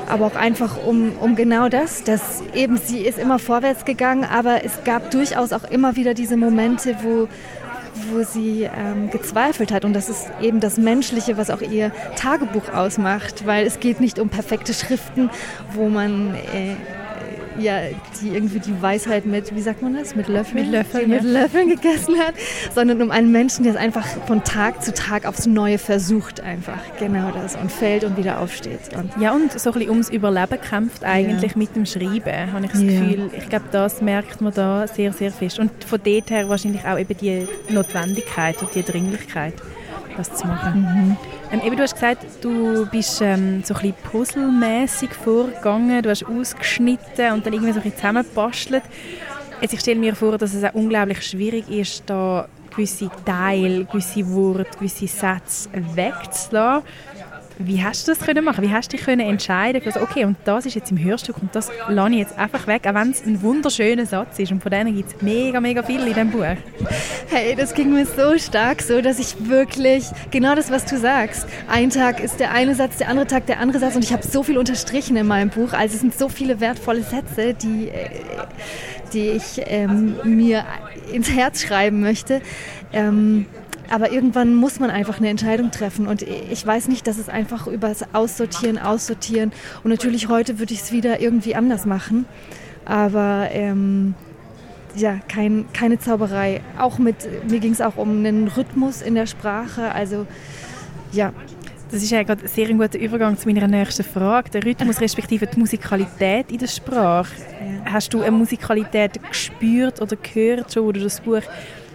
aber 0.08 0.26
auch 0.26 0.36
einfach 0.36 0.82
um, 0.84 1.12
um 1.20 1.36
genau 1.36 1.68
das, 1.68 2.04
dass 2.04 2.42
eben 2.54 2.78
sie 2.78 3.00
ist 3.00 3.18
immer 3.18 3.38
vorwärts 3.38 3.84
gegangen, 3.84 4.24
aber 4.24 4.64
es 4.64 4.84
gab 4.84 5.10
durchaus 5.10 5.52
auch 5.52 5.64
immer 5.64 5.96
wieder 5.96 6.14
diese 6.14 6.36
Momente, 6.36 6.96
wo, 7.02 7.28
wo 8.10 8.22
sie 8.22 8.62
ähm, 8.62 9.10
gezweifelt 9.10 9.72
hat. 9.72 9.84
Und 9.84 9.92
das 9.92 10.08
ist 10.08 10.26
eben 10.40 10.60
das 10.60 10.76
Menschliche, 10.76 11.36
was 11.36 11.50
auch 11.50 11.60
ihr 11.60 11.92
Tagebuch 12.16 12.68
ausmacht, 12.72 13.46
weil 13.46 13.66
es 13.66 13.80
geht 13.80 14.00
nicht 14.00 14.18
um 14.18 14.28
perfekte 14.28 14.74
Schriften, 14.74 15.30
wo 15.72 15.88
man 15.88 16.34
äh, 16.34 16.76
ja, 17.60 17.80
die 18.20 18.28
irgendwie 18.28 18.60
die 18.60 18.80
Weisheit 18.80 19.26
mit, 19.26 19.54
wie 19.54 19.60
sagt 19.60 19.82
man 19.82 19.94
das, 19.94 20.14
mit 20.14 20.28
Löffeln, 20.28 20.64
mit 20.64 20.72
Löffeln, 20.72 21.10
mit 21.10 21.22
Löffeln 21.22 21.68
gegessen 21.68 22.18
hat, 22.18 22.34
sondern 22.74 23.02
um 23.02 23.10
einen 23.10 23.32
Menschen, 23.32 23.64
der 23.64 23.74
es 23.74 23.78
einfach 23.78 24.06
von 24.26 24.44
Tag 24.44 24.82
zu 24.82 24.92
Tag 24.92 25.26
aufs 25.26 25.46
Neue 25.46 25.78
versucht 25.78 26.40
einfach, 26.40 26.78
genau 26.98 27.30
das, 27.30 27.56
und 27.56 27.70
fällt 27.70 28.04
und 28.04 28.16
wieder 28.16 28.40
aufsteht. 28.40 28.96
Und 28.96 29.10
ja, 29.20 29.32
und 29.32 29.58
so 29.58 29.70
ein 29.70 29.74
bisschen 29.74 29.90
ums 29.90 30.10
Überleben 30.10 30.60
kämpft 30.60 31.04
eigentlich 31.04 31.52
ja. 31.52 31.58
mit 31.58 31.76
dem 31.76 31.86
Schreiben, 31.86 32.52
habe 32.52 32.66
ich 32.66 32.72
das 32.72 32.82
ja. 32.82 33.00
Gefühl. 33.00 33.30
Ich 33.36 33.48
glaube, 33.48 33.66
das 33.72 34.00
merkt 34.00 34.40
man 34.40 34.52
da 34.54 34.86
sehr, 34.86 35.12
sehr 35.12 35.30
fest. 35.30 35.58
Und 35.58 35.84
von 35.84 36.00
dort 36.02 36.30
her 36.30 36.48
wahrscheinlich 36.48 36.84
auch 36.84 36.98
eben 36.98 37.16
die 37.16 37.46
Notwendigkeit 37.68 38.60
und 38.62 38.74
die 38.74 38.82
Dringlichkeit, 38.82 39.54
das 40.16 40.34
zu 40.34 40.46
machen. 40.46 40.80
Mhm. 40.80 41.37
Ähm, 41.50 41.62
eben, 41.64 41.76
du 41.76 41.82
hast 41.82 41.94
gesagt, 41.94 42.26
du 42.42 42.86
bist 42.86 43.22
ähm, 43.22 43.62
so 43.64 43.74
ein 43.74 43.80
bisschen 43.80 43.94
puzzlemäßig 44.10 45.10
vorgegangen, 45.14 46.02
du 46.02 46.10
hast 46.10 46.26
ausgeschnitten 46.26 47.32
und 47.32 47.46
dann 47.46 47.54
irgendwie 47.54 47.72
so 47.72 47.78
ein 47.78 47.84
bisschen 47.84 47.96
zusammengebastelt. 47.96 48.82
Jetzt, 49.62 49.72
ich 49.72 49.80
stelle 49.80 49.98
mir 49.98 50.14
vor, 50.14 50.36
dass 50.36 50.52
es 50.52 50.62
auch 50.62 50.74
unglaublich 50.74 51.22
schwierig 51.22 51.68
ist, 51.70 52.02
da 52.06 52.46
gewisse 52.70 53.10
Teile, 53.24 53.86
gewisse 53.86 54.28
Worte, 54.30 54.78
gewisse 54.78 55.06
Sätze 55.06 55.70
wegzulassen. 55.72 56.84
Wie 57.58 57.82
hast 57.82 58.06
du 58.06 58.12
das 58.12 58.20
können 58.20 58.44
machen? 58.44 58.62
Wie 58.62 58.70
hast 58.70 58.92
du 58.92 58.96
dich 58.96 59.04
können 59.04 59.20
entscheiden 59.20 59.82
also, 59.84 60.00
okay, 60.00 60.24
und 60.24 60.36
das 60.44 60.66
ist 60.66 60.74
jetzt 60.74 60.90
im 60.90 61.02
Hörstück 61.02 61.38
und 61.40 61.54
das 61.54 61.70
lasse 61.88 62.12
ich 62.12 62.18
jetzt 62.18 62.38
einfach 62.38 62.66
weg, 62.66 62.82
auch 62.86 62.94
wenn 62.94 63.10
es 63.10 63.24
ein 63.24 63.42
wunderschöner 63.42 64.06
Satz 64.06 64.38
ist 64.38 64.52
und 64.52 64.62
von 64.62 64.70
denen 64.70 64.94
gibt 64.94 65.08
es 65.08 65.22
mega, 65.22 65.60
mega 65.60 65.82
viel 65.82 66.00
in 66.00 66.06
diesem 66.06 66.30
Buch. 66.30 66.44
Hey, 67.28 67.56
das 67.56 67.74
ging 67.74 67.92
mir 67.92 68.06
so 68.06 68.38
stark 68.38 68.82
so, 68.82 69.00
dass 69.00 69.18
ich 69.18 69.48
wirklich, 69.48 70.04
genau 70.30 70.54
das, 70.54 70.70
was 70.70 70.84
du 70.84 70.98
sagst, 70.98 71.46
ein 71.68 71.90
Tag 71.90 72.20
ist 72.20 72.38
der 72.38 72.52
eine 72.52 72.74
Satz, 72.74 72.98
der 72.98 73.08
andere 73.08 73.26
Tag 73.26 73.46
der 73.46 73.60
andere 73.60 73.80
Satz 73.80 73.96
und 73.96 74.04
ich 74.04 74.12
habe 74.12 74.26
so 74.26 74.42
viel 74.42 74.58
unterstrichen 74.58 75.16
in 75.16 75.26
meinem 75.26 75.50
Buch, 75.50 75.72
also 75.72 75.94
es 75.94 76.00
sind 76.00 76.16
so 76.16 76.28
viele 76.28 76.60
wertvolle 76.60 77.02
Sätze, 77.02 77.54
die, 77.54 77.88
äh, 77.88 78.10
die 79.12 79.30
ich 79.30 79.62
ähm, 79.66 80.16
mir 80.24 80.64
ins 81.12 81.30
Herz 81.30 81.62
schreiben 81.62 82.00
möchte. 82.00 82.40
Ähm, 82.92 83.46
aber 83.90 84.12
irgendwann 84.12 84.54
muss 84.54 84.80
man 84.80 84.90
einfach 84.90 85.18
eine 85.18 85.28
Entscheidung 85.28 85.70
treffen. 85.70 86.06
Und 86.06 86.22
ich 86.22 86.66
weiß 86.66 86.88
nicht, 86.88 87.06
dass 87.06 87.18
es 87.18 87.28
einfach 87.28 87.66
über 87.66 87.88
das 87.88 88.14
Aussortieren, 88.14 88.78
Aussortieren. 88.78 89.52
Und 89.82 89.90
natürlich 89.90 90.28
heute 90.28 90.58
würde 90.58 90.74
ich 90.74 90.80
es 90.80 90.92
wieder 90.92 91.20
irgendwie 91.20 91.54
anders 91.54 91.86
machen. 91.86 92.26
Aber 92.84 93.48
ähm, 93.52 94.14
ja, 94.96 95.18
kein, 95.28 95.66
keine 95.72 95.98
Zauberei. 95.98 96.62
Auch 96.78 96.98
mit, 96.98 97.16
mir 97.48 97.60
ging 97.60 97.72
es 97.72 97.80
auch 97.80 97.96
um 97.96 98.18
einen 98.18 98.48
Rhythmus 98.48 99.02
in 99.02 99.14
der 99.14 99.26
Sprache. 99.26 99.92
Also 99.92 100.26
ja, 101.12 101.32
das 101.90 102.02
ist 102.02 102.10
ja 102.10 102.22
gerade 102.22 102.42
ein 102.42 102.48
sehr 102.48 102.68
guter 102.68 102.98
Übergang 102.98 103.38
zu 103.38 103.48
meiner 103.48 103.66
nächsten 103.66 104.04
Frage. 104.04 104.50
Der 104.50 104.64
Rhythmus 104.64 105.00
respektive 105.00 105.46
die 105.46 105.58
Musikalität 105.58 106.52
in 106.52 106.58
der 106.58 106.66
Sprache. 106.66 107.34
Hast 107.86 108.12
du 108.12 108.20
eine 108.20 108.32
Musikalität 108.32 109.18
gespürt 109.26 110.02
oder 110.02 110.16
gehört, 110.16 110.72
schon, 110.72 110.84
wo 110.84 110.92
du 110.92 111.00
das 111.00 111.20
Buch 111.20 111.42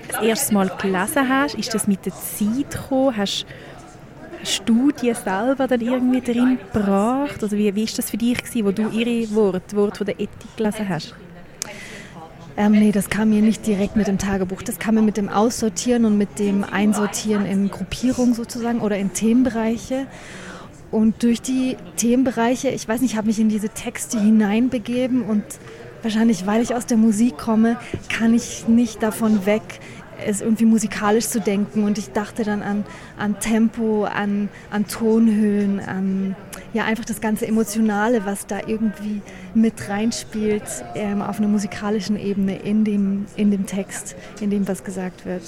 das 0.07 0.21
erste 0.21 0.53
Mal 0.53 0.71
gelesen 0.81 1.29
hast? 1.29 1.55
Ist 1.55 1.73
das 1.73 1.87
mit 1.87 2.05
der 2.05 2.13
Zeit 2.13 2.71
gekommen? 2.71 3.17
Hast, 3.17 3.45
hast 4.41 4.63
du 4.65 4.91
die 4.91 5.13
selber 5.13 5.67
dann 5.67 5.81
irgendwie 5.81 6.21
drin 6.21 6.57
gebracht? 6.57 7.41
Also 7.41 7.57
wie, 7.57 7.69
ist 7.69 7.97
das 7.97 8.09
für 8.09 8.17
dich 8.17 8.37
gewesen, 8.37 8.65
wo 8.65 8.71
du 8.71 8.89
ihre 8.89 9.33
Worte, 9.33 9.75
Worte 9.75 9.97
von 9.97 10.05
der 10.05 10.19
Ethik 10.19 10.57
gelesen 10.57 10.89
hast? 10.89 11.15
Ähm, 12.55 12.73
nee, 12.73 12.91
das 12.91 13.09
kam 13.09 13.29
mir 13.31 13.41
nicht 13.41 13.65
direkt 13.65 13.95
mit 13.95 14.07
dem 14.07 14.19
Tagebuch. 14.19 14.61
Das 14.61 14.77
kam 14.77 14.95
mir 14.95 15.01
mit 15.01 15.17
dem 15.17 15.27
Aussortieren 15.27 16.05
und 16.05 16.17
mit 16.17 16.37
dem 16.37 16.63
Einsortieren 16.63 17.45
in 17.45 17.69
Gruppierungen 17.71 18.35
sozusagen 18.35 18.81
oder 18.81 18.97
in 18.97 19.13
Themenbereiche. 19.13 20.05
Und 20.91 21.23
durch 21.23 21.41
die 21.41 21.75
Themenbereiche, 21.97 22.69
ich 22.69 22.87
weiß 22.87 23.01
nicht, 23.01 23.13
ich 23.13 23.17
habe 23.17 23.25
mich 23.25 23.39
in 23.39 23.49
diese 23.49 23.69
Texte 23.69 24.19
hineinbegeben 24.19 25.23
und 25.23 25.43
wahrscheinlich, 26.03 26.45
weil 26.45 26.61
ich 26.61 26.75
aus 26.75 26.85
der 26.85 26.97
Musik 26.97 27.37
komme, 27.37 27.77
kann 28.09 28.33
ich 28.33 28.67
nicht 28.67 29.01
davon 29.01 29.45
weg, 29.45 29.63
es 30.25 30.41
irgendwie 30.41 30.65
musikalisch 30.65 31.27
zu 31.27 31.39
denken. 31.39 31.83
Und 31.83 31.97
ich 31.97 32.11
dachte 32.11 32.43
dann 32.43 32.61
an, 32.61 32.85
an 33.17 33.39
Tempo, 33.39 34.05
an, 34.05 34.49
an 34.69 34.87
Tonhöhen, 34.87 35.79
an 35.79 36.35
ja, 36.73 36.85
einfach 36.85 37.05
das 37.05 37.21
ganze 37.21 37.47
Emotionale, 37.47 38.25
was 38.25 38.47
da 38.47 38.59
irgendwie 38.65 39.21
mit 39.53 39.89
reinspielt 39.89 40.63
ähm, 40.95 41.21
auf 41.21 41.39
einer 41.39 41.47
musikalischen 41.47 42.19
Ebene 42.19 42.57
in 42.57 42.83
dem, 42.83 43.25
in 43.35 43.51
dem 43.51 43.65
Text, 43.65 44.15
in 44.41 44.49
dem, 44.49 44.67
was 44.67 44.83
gesagt 44.83 45.25
wird. 45.25 45.43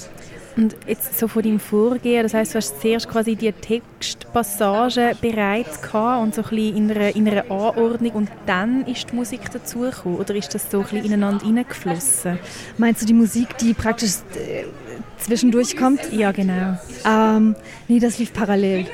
Und 0.56 0.74
jetzt 0.86 1.18
so 1.18 1.28
von 1.28 1.42
deinem 1.42 1.60
Vorgehen, 1.60 2.22
das 2.22 2.32
heißt, 2.32 2.54
du 2.54 2.56
hast 2.56 2.80
zuerst 2.80 3.08
quasi 3.08 3.36
die 3.36 3.52
Textpassage 3.52 5.14
bereit 5.20 5.82
gehabt 5.82 6.22
und 6.22 6.34
so 6.34 6.42
ein 6.42 6.48
bisschen 6.48 6.76
in 6.76 6.90
einer, 6.90 7.14
in 7.14 7.28
einer 7.28 7.50
Anordnung 7.50 8.12
und 8.12 8.30
dann 8.46 8.86
ist 8.86 9.10
die 9.10 9.16
Musik 9.16 9.50
dazugekommen 9.50 10.18
oder 10.18 10.34
ist 10.34 10.54
das 10.54 10.70
so 10.70 10.78
ein 10.78 10.82
bisschen 10.84 11.04
ineinander 11.04 11.44
hineingeflossen? 11.44 12.38
Meinst 12.78 13.02
du 13.02 13.06
die 13.06 13.12
Musik, 13.12 13.58
die 13.58 13.74
praktisch 13.74 14.12
äh, 14.34 14.64
zwischendurch 15.18 15.76
kommt? 15.76 16.10
Ja, 16.10 16.32
genau. 16.32 16.78
Ähm, 17.04 17.54
nee, 17.86 17.98
das 17.98 18.18
lief 18.18 18.32
parallel. 18.32 18.86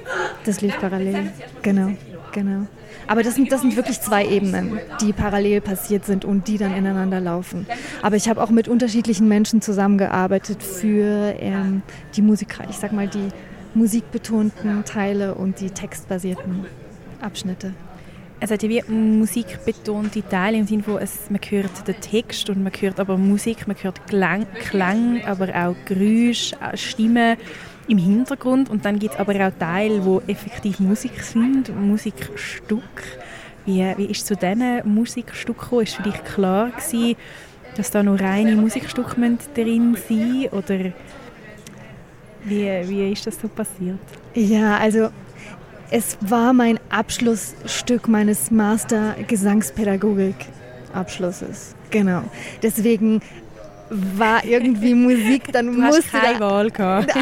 Das 0.45 0.61
lief 0.62 0.76
parallel, 0.81 1.33
genau, 1.62 1.92
genau. 2.33 2.66
Aber 3.07 3.23
das 3.23 3.35
sind, 3.35 3.51
das 3.53 3.61
sind 3.63 3.77
wirklich 3.77 4.01
zwei 4.01 4.27
Ebenen, 4.27 4.79
die 5.01 5.13
parallel 5.13 5.61
passiert 5.61 6.05
sind 6.05 6.25
und 6.25 6.49
die 6.49 6.59
dann 6.59 6.75
ineinander 6.75 7.21
laufen. 7.21 7.67
Aber 8.03 8.17
ich 8.17 8.29
habe 8.29 8.43
auch 8.43 8.51
mit 8.51 8.69
unterschiedlichen 8.69 9.29
Menschen 9.29 9.61
zusammengearbeitet 9.61 10.63
für 10.63 11.35
ähm, 11.39 11.83
die 12.15 12.23
Musik, 12.23 12.59
ich 12.71 12.77
sag 12.77 12.93
mal, 12.93 13.09
die 13.09 13.29
musikbetonten 13.75 14.85
Teile 14.85 15.35
und 15.35 15.61
die 15.61 15.71
textbasierten 15.71 16.67
Abschnitte. 17.21 17.73
Es 18.45 18.51
hat 18.51 18.63
ja 18.65 18.69
wie 18.69 18.83
musikbetonte 18.91 20.29
Teile 20.29 20.59
im 20.59 20.67
Sinne 20.67 20.83
von, 20.83 20.99
es, 20.99 21.31
man 21.31 21.41
hört 21.49 21.87
den 21.87 22.01
Text 22.01 22.51
und 22.51 22.61
man 22.61 22.73
hört 22.73 22.99
aber 22.99 23.17
Musik, 23.17 23.69
man 23.69 23.77
hört 23.81 24.05
Klang, 24.09 24.47
Klang 24.69 25.25
aber 25.25 25.49
auch 25.55 25.77
Geräusche, 25.85 26.57
Stimmen 26.75 27.37
im 27.89 27.99
Hintergrund 27.99 28.71
und 28.71 28.85
dann 28.85 28.99
gibt 28.99 29.15
es 29.15 29.21
aber 29.21 29.35
auch 29.35 29.53
Teile, 29.59 30.05
wo 30.05 30.21
effektiv 30.27 30.81
Musik 30.81 31.23
sind, 31.23 31.75
Musikstück. 31.81 33.03
Wie, 33.65 33.85
wie 33.97 34.07
ist 34.07 34.27
zu 34.27 34.35
diesen 34.37 34.83
Musikstücken 34.85 35.61
gekommen? 35.61 35.83
Ist 35.83 35.95
für 35.95 36.03
dich 36.03 36.25
klar 36.25 36.71
gewesen, 36.71 37.17
dass 37.77 37.91
da 37.91 38.03
nur 38.03 38.21
reine 38.21 38.57
Musikstücke 38.57 39.39
drin 39.55 39.97
sein 40.09 40.49
oder 40.51 40.93
wie, 42.45 42.89
wie 42.89 43.12
ist 43.12 43.27
das 43.27 43.41
so 43.41 43.49
passiert? 43.49 44.01
Ja, 44.35 44.77
also 44.79 45.11
es 45.91 46.17
war 46.21 46.53
mein 46.53 46.81
Abschlussstück 46.89 48.09
meines 48.09 48.51
Master 48.51 49.15
Gesangspädagogik 49.29 50.35
Abschlusses. 50.93 51.75
Genau. 51.91 52.23
Deswegen 52.62 53.21
war 53.93 54.45
irgendwie 54.45 54.95
Musik, 54.95 55.53
dann 55.53 55.67
du 55.67 55.73
musste 55.73 56.03
hast 56.05 56.15
da. 56.15 56.21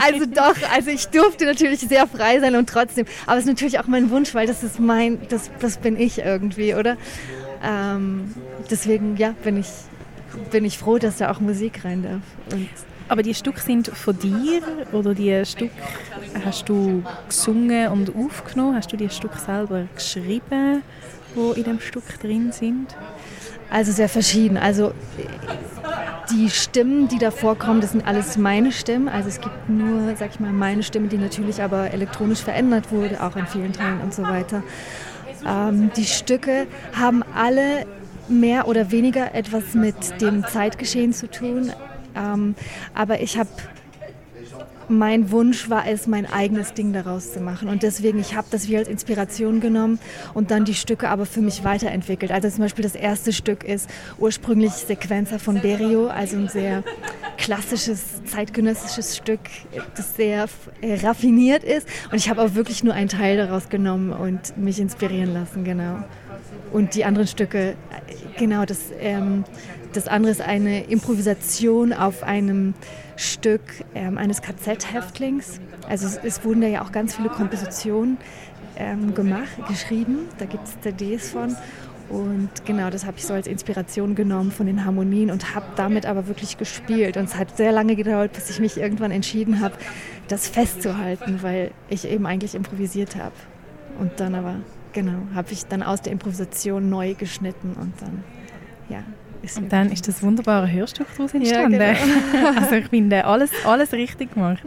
Also 0.02 0.26
doch, 0.26 0.56
also 0.74 0.90
ich 0.90 1.08
durfte 1.08 1.44
natürlich 1.44 1.80
sehr 1.80 2.06
frei 2.06 2.40
sein 2.40 2.54
und 2.54 2.68
trotzdem, 2.68 3.06
aber 3.26 3.38
es 3.38 3.44
ist 3.44 3.48
natürlich 3.48 3.78
auch 3.78 3.86
mein 3.86 4.10
Wunsch, 4.10 4.34
weil 4.34 4.46
das 4.46 4.62
ist 4.62 4.78
mein, 4.78 5.18
das, 5.28 5.50
das 5.60 5.78
bin 5.78 5.98
ich 5.98 6.18
irgendwie, 6.18 6.74
oder? 6.74 6.96
Ähm, 7.62 8.34
deswegen, 8.70 9.16
ja, 9.16 9.34
bin 9.42 9.58
ich, 9.58 9.68
bin 10.50 10.64
ich 10.64 10.78
froh, 10.78 10.98
dass 10.98 11.18
da 11.18 11.30
auch 11.30 11.40
Musik 11.40 11.84
rein 11.84 12.02
darf. 12.02 12.56
Und 12.56 12.68
aber 13.10 13.24
die 13.24 13.34
Stücke 13.34 13.60
sind 13.60 13.88
von 13.88 14.16
dir 14.16 14.62
oder 14.92 15.14
die 15.14 15.44
Stücke 15.44 15.72
hast 16.44 16.68
du 16.68 17.02
gesungen 17.26 17.88
und 17.88 18.14
aufgenommen? 18.14 18.76
Hast 18.76 18.92
du 18.92 18.96
die 18.96 19.10
Stücke 19.10 19.36
selber 19.36 19.86
geschrieben, 19.96 20.82
die 21.34 21.58
in 21.58 21.64
dem 21.64 21.80
Stück 21.80 22.04
drin 22.20 22.52
sind? 22.52 22.94
Also 23.70 23.92
sehr 23.92 24.08
verschieden. 24.08 24.56
Also 24.56 24.92
die 26.30 26.50
Stimmen, 26.50 27.08
die 27.08 27.18
da 27.18 27.30
vorkommen, 27.30 27.80
das 27.80 27.92
sind 27.92 28.06
alles 28.06 28.36
meine 28.36 28.72
Stimmen. 28.72 29.08
Also 29.08 29.28
es 29.28 29.40
gibt 29.40 29.68
nur, 29.68 30.14
sag 30.16 30.30
ich 30.30 30.40
mal, 30.40 30.52
meine 30.52 30.82
Stimme, 30.82 31.08
die 31.08 31.18
natürlich 31.18 31.62
aber 31.62 31.92
elektronisch 31.92 32.40
verändert 32.40 32.92
wurde, 32.92 33.22
auch 33.22 33.36
in 33.36 33.46
vielen 33.46 33.72
Teilen 33.72 34.00
und 34.00 34.14
so 34.14 34.22
weiter. 34.22 34.62
Ähm, 35.46 35.90
die 35.96 36.04
Stücke 36.04 36.66
haben 36.98 37.22
alle 37.34 37.86
mehr 38.28 38.68
oder 38.68 38.90
weniger 38.90 39.34
etwas 39.34 39.74
mit 39.74 40.20
dem 40.20 40.46
Zeitgeschehen 40.46 41.12
zu 41.12 41.28
tun. 41.28 41.72
Ähm, 42.14 42.54
aber 42.94 43.20
ich 43.20 43.38
habe 43.38 43.48
mein 44.90 45.30
Wunsch 45.30 45.70
war 45.70 45.86
es, 45.86 46.06
mein 46.06 46.26
eigenes 46.26 46.74
Ding 46.74 46.92
daraus 46.92 47.32
zu 47.32 47.40
machen. 47.40 47.68
Und 47.68 47.82
deswegen, 47.82 48.18
ich 48.18 48.34
habe 48.34 48.48
das 48.50 48.68
wie 48.68 48.76
als 48.76 48.88
Inspiration 48.88 49.60
genommen 49.60 49.98
und 50.34 50.50
dann 50.50 50.64
die 50.64 50.74
Stücke 50.74 51.08
aber 51.08 51.26
für 51.26 51.40
mich 51.40 51.64
weiterentwickelt. 51.64 52.32
Also 52.32 52.48
zum 52.50 52.60
Beispiel 52.60 52.82
das 52.82 52.94
erste 52.94 53.32
Stück 53.32 53.64
ist 53.64 53.88
ursprünglich 54.18 54.72
Sequenza 54.72 55.38
von 55.38 55.60
Berio, 55.60 56.08
also 56.08 56.36
ein 56.36 56.48
sehr 56.48 56.82
klassisches, 57.38 58.22
zeitgenössisches 58.24 59.16
Stück, 59.16 59.40
das 59.96 60.16
sehr 60.16 60.46
raffiniert 60.82 61.64
ist. 61.64 61.88
Und 62.10 62.18
ich 62.18 62.28
habe 62.28 62.42
auch 62.42 62.54
wirklich 62.54 62.84
nur 62.84 62.94
einen 62.94 63.08
Teil 63.08 63.36
daraus 63.36 63.68
genommen 63.68 64.12
und 64.12 64.56
mich 64.58 64.78
inspirieren 64.80 65.32
lassen, 65.32 65.64
genau. 65.64 66.04
Und 66.72 66.94
die 66.94 67.04
anderen 67.04 67.26
Stücke, 67.26 67.74
genau, 68.38 68.64
das, 68.64 68.78
ähm, 69.00 69.44
das 69.92 70.06
andere 70.08 70.30
ist 70.30 70.40
eine 70.40 70.84
Improvisation 70.84 71.92
auf 71.92 72.22
einem 72.22 72.74
Stück 73.16 73.62
ähm, 73.94 74.18
eines 74.18 74.40
KZ-Häftlings. 74.40 75.60
Also 75.88 76.06
es, 76.06 76.20
es, 76.22 76.44
wurden 76.44 76.60
da 76.60 76.68
ja 76.68 76.82
auch 76.82 76.92
ganz 76.92 77.16
viele 77.16 77.28
Kompositionen 77.28 78.18
ähm, 78.76 79.14
gemacht, 79.14 79.48
geschrieben. 79.68 80.28
Da 80.38 80.46
gibt 80.46 80.64
es 80.64 80.80
CDs 80.80 81.30
von. 81.30 81.56
Und 82.08 82.48
genau, 82.64 82.90
das 82.90 83.06
habe 83.06 83.18
ich 83.18 83.24
so 83.24 83.34
als 83.34 83.46
Inspiration 83.46 84.16
genommen 84.16 84.50
von 84.50 84.66
den 84.66 84.84
Harmonien 84.84 85.30
und 85.30 85.54
habe 85.54 85.66
damit 85.76 86.06
aber 86.06 86.26
wirklich 86.26 86.58
gespielt. 86.58 87.16
Und 87.16 87.24
es 87.24 87.36
hat 87.36 87.56
sehr 87.56 87.70
lange 87.70 87.94
gedauert, 87.94 88.32
bis 88.32 88.50
ich 88.50 88.58
mich 88.58 88.78
irgendwann 88.78 89.12
entschieden 89.12 89.60
habe, 89.60 89.74
das 90.26 90.48
festzuhalten, 90.48 91.38
weil 91.42 91.70
ich 91.88 92.08
eben 92.08 92.26
eigentlich 92.26 92.56
improvisiert 92.56 93.14
habe. 93.14 93.34
Und 94.00 94.18
dann 94.18 94.34
aber, 94.34 94.56
genau, 94.92 95.18
habe 95.34 95.52
ich 95.52 95.66
dann 95.66 95.82
aus 95.82 96.02
der 96.02 96.12
Improvisation 96.12 96.88
neu 96.88 97.14
geschnitten 97.14 97.76
und 97.80 97.92
dann, 98.00 98.24
ja, 98.88 99.04
und 99.56 99.72
dann 99.72 99.90
ist 99.90 100.06
das 100.06 100.22
wunderbare 100.22 100.70
Hörstück 100.70 101.06
daraus 101.16 101.32
entstanden. 101.32 101.80
Ja, 101.80 101.94
genau. 101.94 102.48
also 102.60 102.74
ich 102.74 102.88
finde, 102.88 103.24
alles, 103.24 103.50
alles 103.64 103.92
richtig 103.92 104.34
gemacht. 104.34 104.62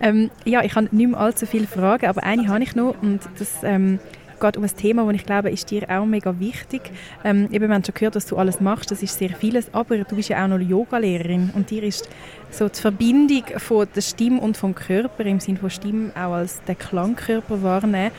Ähm, 0.00 0.30
ja, 0.44 0.62
ich 0.64 0.74
habe 0.74 0.88
nicht 0.90 1.10
mehr 1.10 1.20
allzu 1.20 1.46
viele 1.46 1.66
Fragen, 1.66 2.06
aber 2.06 2.24
eine 2.24 2.48
habe 2.48 2.62
ich 2.62 2.74
noch 2.74 3.00
und 3.00 3.20
das 3.38 3.58
ähm, 3.62 4.00
geht 4.40 4.56
um 4.56 4.64
ein 4.64 4.76
Thema, 4.76 5.04
das 5.04 5.14
ich 5.14 5.26
glaube, 5.26 5.50
ist 5.50 5.70
dir 5.70 5.88
auch 5.88 6.06
mega 6.06 6.38
wichtig. 6.40 6.90
Ähm, 7.24 7.48
eben, 7.52 7.68
wir 7.68 7.74
haben 7.74 7.84
schon 7.84 7.94
gehört, 7.94 8.16
was 8.16 8.26
du 8.26 8.36
alles 8.36 8.60
machst, 8.60 8.90
das 8.90 9.02
ist 9.02 9.18
sehr 9.18 9.30
vieles, 9.30 9.72
aber 9.72 9.98
du 9.98 10.16
bist 10.16 10.30
ja 10.30 10.42
auch 10.42 10.48
noch 10.48 10.58
Yogalehrerin 10.58 11.50
und 11.54 11.70
dir 11.70 11.82
ist 11.82 12.08
so 12.50 12.68
die 12.68 12.80
Verbindung 12.80 13.44
von 13.58 13.86
der 13.94 14.00
Stimme 14.00 14.40
und 14.40 14.56
vom 14.56 14.74
Körper, 14.74 15.24
im 15.24 15.40
Sinne 15.40 15.58
von 15.58 15.70
Stimme 15.70 16.10
auch 16.14 16.32
als 16.32 16.62
den 16.64 16.76
Klangkörper 16.76 17.62
wahrnehmen, 17.62 18.10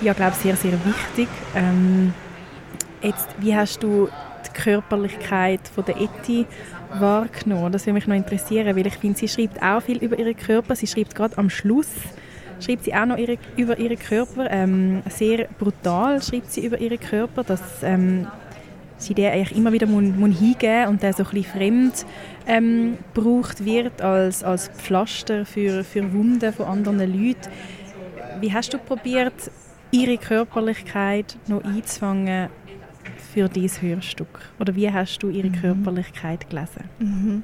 ja, 0.00 0.12
glaube 0.12 0.34
sehr, 0.36 0.56
sehr 0.56 0.72
wichtig. 0.84 1.28
Ähm, 1.54 2.12
jetzt, 3.02 3.28
wie 3.38 3.54
hast 3.54 3.82
du 3.82 4.08
die 4.46 4.62
Körperlichkeit 4.62 5.60
von 5.74 5.84
der 5.84 6.00
Eti 6.00 6.46
wahrgenommen? 6.98 7.72
Das 7.72 7.86
würde 7.86 7.94
mich 7.94 8.06
noch 8.06 8.16
interessieren, 8.16 8.76
weil 8.76 8.86
ich 8.86 8.96
finde, 8.96 9.18
sie 9.18 9.28
schreibt 9.28 9.62
auch 9.62 9.82
viel 9.82 9.98
über 9.98 10.18
ihren 10.18 10.36
Körper. 10.36 10.76
Sie 10.76 10.86
schreibt 10.86 11.14
gerade 11.14 11.36
am 11.38 11.50
Schluss 11.50 11.88
schreibt 12.60 12.84
sie 12.84 12.94
auch 12.94 13.06
noch 13.06 13.16
ihre, 13.16 13.36
über 13.56 13.78
ihren 13.78 13.98
Körper. 13.98 14.50
Ähm, 14.50 15.02
sehr 15.08 15.48
brutal 15.58 16.22
schreibt 16.22 16.52
sie 16.52 16.64
über 16.64 16.78
ihren 16.78 17.00
Körper, 17.00 17.44
dass 17.44 17.82
ähm, 17.82 18.26
sie 18.96 19.14
den 19.14 19.32
eigentlich 19.32 19.56
immer 19.56 19.72
wieder 19.72 19.86
muss, 19.86 20.04
muss 20.16 20.38
hingeben 20.38 20.88
und 20.88 21.02
der 21.02 21.12
so 21.12 21.24
ein 21.24 21.30
bisschen 21.30 21.52
fremd 21.52 22.06
ähm, 22.46 22.98
gebraucht 23.12 23.64
wird 23.64 24.00
als, 24.02 24.42
als 24.42 24.68
Pflaster 24.68 25.44
für, 25.44 25.84
für 25.84 26.12
Wunden 26.12 26.52
von 26.52 26.66
anderen 26.66 26.98
Leuten. 26.98 27.50
Wie 28.40 28.52
hast 28.52 28.72
du 28.72 28.78
probiert, 28.78 29.50
ihre 29.94 30.18
Körperlichkeit 30.18 31.36
noch 31.46 31.62
einzufangen 31.64 32.48
für 33.32 33.48
dieses 33.48 33.80
Hörstück? 33.80 34.40
Oder 34.58 34.74
wie 34.74 34.90
hast 34.90 35.18
du 35.22 35.28
ihre 35.28 35.48
mhm. 35.48 35.60
Körperlichkeit 35.60 36.50
gelesen? 36.50 36.84
Mhm. 36.98 37.42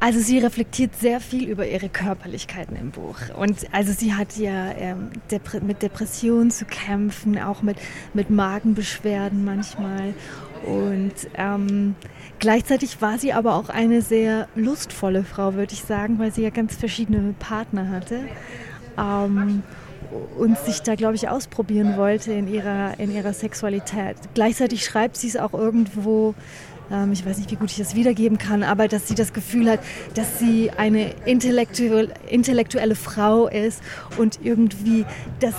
Also 0.00 0.20
sie 0.20 0.38
reflektiert 0.38 0.94
sehr 0.94 1.18
viel 1.18 1.48
über 1.48 1.66
ihre 1.66 1.88
Körperlichkeiten 1.88 2.76
im 2.76 2.92
Buch. 2.92 3.16
Und 3.36 3.66
also 3.72 3.92
sie 3.92 4.14
hat 4.14 4.36
ja 4.36 4.70
ähm, 4.76 5.10
Depre 5.32 5.60
mit 5.60 5.82
Depressionen 5.82 6.52
zu 6.52 6.66
kämpfen, 6.66 7.36
auch 7.40 7.62
mit, 7.62 7.78
mit 8.14 8.30
Magenbeschwerden 8.30 9.44
manchmal. 9.44 10.14
Und 10.64 11.14
ähm, 11.34 11.96
gleichzeitig 12.38 13.02
war 13.02 13.18
sie 13.18 13.32
aber 13.32 13.56
auch 13.56 13.70
eine 13.70 14.00
sehr 14.00 14.46
lustvolle 14.54 15.24
Frau, 15.24 15.54
würde 15.54 15.72
ich 15.72 15.82
sagen, 15.82 16.20
weil 16.20 16.32
sie 16.32 16.42
ja 16.42 16.50
ganz 16.50 16.76
verschiedene 16.76 17.34
Partner 17.36 17.88
hatte. 17.90 18.20
Ähm, 18.96 19.64
und 20.38 20.58
sich 20.58 20.82
da, 20.82 20.94
glaube 20.94 21.14
ich, 21.14 21.28
ausprobieren 21.28 21.96
wollte 21.96 22.32
in 22.32 22.52
ihrer, 22.52 22.98
in 22.98 23.14
ihrer 23.14 23.32
Sexualität. 23.32 24.16
Gleichzeitig 24.34 24.84
schreibt 24.84 25.16
sie 25.16 25.28
es 25.28 25.36
auch 25.36 25.52
irgendwo, 25.52 26.34
ähm, 26.90 27.12
ich 27.12 27.24
weiß 27.24 27.38
nicht, 27.38 27.50
wie 27.50 27.56
gut 27.56 27.70
ich 27.70 27.76
das 27.78 27.94
wiedergeben 27.94 28.38
kann, 28.38 28.62
aber 28.62 28.88
dass 28.88 29.08
sie 29.08 29.14
das 29.14 29.32
Gefühl 29.32 29.70
hat, 29.70 29.80
dass 30.14 30.38
sie 30.38 30.70
eine 30.70 31.10
intellektuelle, 31.26 32.12
intellektuelle 32.28 32.94
Frau 32.94 33.48
ist 33.48 33.82
und 34.16 34.40
irgendwie, 34.42 35.04
dass 35.40 35.54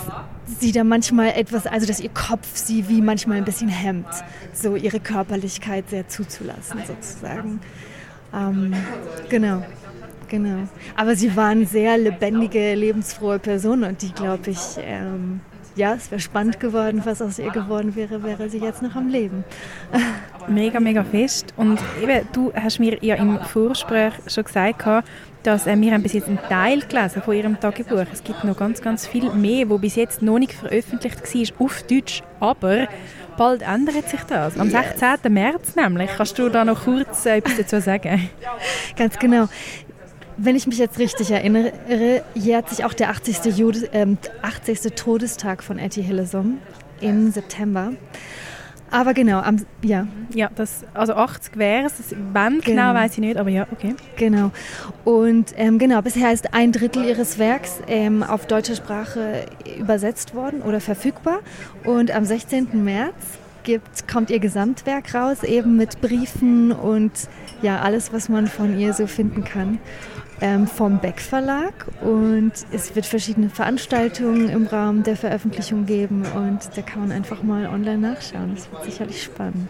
sie 0.59 0.71
da 0.71 0.83
manchmal 0.83 1.29
etwas, 1.29 1.67
also 1.67 1.85
dass 1.85 1.99
ihr 1.99 2.09
Kopf 2.09 2.55
sie 2.55 2.89
wie 2.89 3.01
manchmal 3.01 3.37
ein 3.37 3.45
bisschen 3.45 3.69
hemmt, 3.69 4.07
so 4.53 4.75
ihre 4.75 4.99
Körperlichkeit 4.99 5.89
sehr 5.89 6.07
zuzulassen 6.07 6.79
sozusagen. 6.87 7.59
Ähm, 8.33 8.73
genau. 9.29 9.63
Genau. 10.29 10.67
Aber 10.95 11.15
sie 11.15 11.35
waren 11.35 11.65
sehr 11.65 11.97
lebendige, 11.97 12.75
lebensfrohe 12.75 13.39
Personen 13.39 13.83
und 13.83 14.01
die, 14.01 14.11
glaube 14.11 14.51
ich, 14.51 14.59
ähm, 14.77 15.41
ja, 15.75 15.93
es 15.93 16.11
wäre 16.11 16.19
spannend 16.19 16.59
geworden, 16.59 17.01
was 17.05 17.21
aus 17.21 17.39
ihr 17.39 17.51
geworden 17.51 17.95
wäre, 17.95 18.21
wäre 18.23 18.49
sie 18.49 18.59
jetzt 18.59 18.81
noch 18.81 18.95
am 18.95 19.07
Leben. 19.07 19.43
Mega, 20.47 20.79
mega 20.79 21.03
fest. 21.03 21.53
Und 21.57 21.79
eben, 22.01 22.27
du 22.33 22.51
hast 22.53 22.79
mir 22.79 22.97
ja 23.03 23.15
im 23.15 23.39
Vorgespräch 23.39 24.13
schon 24.27 24.43
gesagt, 24.45 24.83
dass 25.43 25.67
äh, 25.67 25.79
wir 25.79 25.93
haben 25.93 26.01
bis 26.01 26.13
jetzt 26.13 26.27
einen 26.27 26.39
Teil 26.49 26.81
gelesen 26.81 27.21
von 27.21 27.35
ihrem 27.35 27.59
Tagebuch. 27.59 28.05
Es 28.11 28.23
gibt 28.23 28.43
noch 28.43 28.57
ganz, 28.57 28.81
ganz 28.81 29.05
viel 29.05 29.31
mehr, 29.31 29.69
wo 29.69 29.77
bis 29.77 29.95
jetzt 29.95 30.21
noch 30.21 30.39
nicht 30.39 30.53
veröffentlicht 30.53 31.21
war 31.21 31.65
auf 31.65 31.83
Deutsch. 31.83 32.23
Aber 32.39 32.87
bald 33.37 33.61
ändert 33.61 34.09
sich 34.09 34.21
das. 34.23 34.57
Am 34.57 34.69
16. 34.69 35.31
März 35.31 35.75
nämlich. 35.75 36.09
Kannst 36.17 36.39
du 36.39 36.49
da 36.49 36.65
noch 36.65 36.83
kurz 36.83 37.25
äh, 37.25 37.37
etwas 37.37 37.57
dazu 37.57 37.79
sagen? 37.79 38.29
Ganz 38.97 39.19
genau. 39.19 39.47
Wenn 40.41 40.55
ich 40.55 40.67
mich 40.67 40.77
jetzt 40.77 40.99
richtig 40.99 41.31
erinnere, 41.31 41.73
jährt 42.33 42.69
sich 42.69 42.85
auch 42.85 42.93
der 42.93 43.09
80. 43.09 43.57
Jude, 43.57 43.91
äh, 43.91 44.07
80. 44.41 44.95
Todestag 44.95 45.61
von 45.61 45.77
Etty 45.77 46.01
Hillesom 46.01 46.59
im 47.01 47.29
September. 47.29 47.91
Aber 48.89 49.13
genau, 49.13 49.39
am, 49.39 49.57
ja. 49.81 50.07
Ja, 50.33 50.49
das, 50.55 50.85
also 50.93 51.13
80 51.13 51.57
wäre 51.57 51.87
es. 51.87 52.15
Wann 52.31 52.61
genau, 52.61 52.89
genau 52.89 52.93
weiß 52.93 53.11
ich 53.13 53.17
nicht, 53.17 53.35
aber 53.35 53.49
ja, 53.49 53.67
okay. 53.73 53.95
Genau. 54.15 54.51
Und 55.03 55.53
ähm, 55.57 55.77
genau, 55.77 56.01
bisher 56.01 56.31
ist 56.31 56.53
ein 56.53 56.71
Drittel 56.71 57.03
ihres 57.03 57.37
Werks 57.37 57.81
ähm, 57.87 58.23
auf 58.23 58.45
deutscher 58.45 58.75
Sprache 58.75 59.45
übersetzt 59.77 60.33
worden 60.35 60.61
oder 60.61 60.79
verfügbar. 60.79 61.39
Und 61.83 62.11
am 62.11 62.23
16. 62.23 62.81
März 62.81 63.13
gibt, 63.63 64.07
kommt 64.07 64.29
ihr 64.29 64.39
Gesamtwerk 64.39 65.13
raus, 65.13 65.43
eben 65.43 65.75
mit 65.75 65.99
Briefen 65.99 66.71
und 66.71 67.11
ja, 67.61 67.81
alles, 67.81 68.13
was 68.13 68.29
man 68.29 68.47
von 68.47 68.79
ihr 68.79 68.93
so 68.93 69.05
finden 69.05 69.43
kann 69.43 69.79
vom 70.73 70.99
Beck 70.99 71.19
Verlag 71.19 71.73
und 72.01 72.53
es 72.71 72.95
wird 72.95 73.05
verschiedene 73.05 73.49
Veranstaltungen 73.49 74.49
im 74.49 74.67
Rahmen 74.67 75.03
der 75.03 75.17
Veröffentlichung 75.17 75.85
geben 75.85 76.23
und 76.35 76.59
da 76.75 76.81
kann 76.81 77.01
man 77.01 77.11
einfach 77.11 77.43
mal 77.43 77.67
online 77.67 77.97
nachschauen. 77.97 78.55
Das 78.55 78.71
wird 78.71 78.85
sicherlich 78.85 79.23
spannend. 79.23 79.69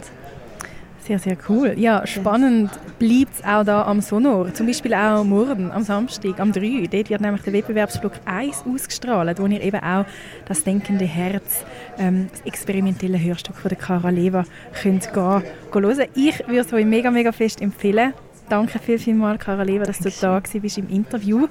Sehr, 1.09 1.17
sehr 1.17 1.37
cool. 1.49 1.73
Ja, 1.75 2.05
spannend 2.05 2.69
bleibt 2.99 3.33
es 3.33 3.43
auch 3.43 3.63
da 3.63 3.83
am 3.85 3.99
Sonor. 3.99 4.53
Zum 4.53 4.67
Beispiel 4.67 4.93
auch 4.93 5.23
morgen, 5.23 5.71
am 5.71 5.81
Samstag, 5.81 6.39
am 6.39 6.51
3. 6.51 6.87
Dort 6.91 7.09
wird 7.09 7.21
nämlich 7.21 7.41
der 7.41 7.53
Wettbewerbsblock 7.53 8.13
1 8.25 8.65
ausgestrahlt, 8.71 9.39
wo 9.39 9.47
ihr 9.47 9.59
eben 9.59 9.79
auch 9.79 10.05
das 10.45 10.63
denkende 10.63 11.05
Herz, 11.05 11.65
ähm, 11.97 12.27
das 12.31 12.41
experimentelle 12.41 13.19
Hörstück 13.19 13.55
von 13.55 13.69
der 13.69 13.77
Cara 13.79 14.09
Leva 14.09 14.43
könnt 14.83 15.11
gehen, 15.11 15.43
gehen 15.71 15.83
hören. 15.83 16.09
Ich 16.13 16.39
würde 16.47 16.59
es 16.59 16.73
euch 16.73 16.85
mega, 16.85 17.09
mega 17.09 17.31
fest 17.31 17.59
empfehlen. 17.59 18.13
Danke 18.49 18.79
viel, 18.79 18.97
viel 18.97 19.13
mal, 19.13 19.37
Karoleva, 19.37 19.83
dass 19.83 19.99
du 19.99 20.09
da 20.09 20.41
bist 20.59 20.79
im 20.79 20.89
Interview. 20.89 21.47